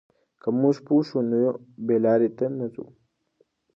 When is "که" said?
0.41-0.49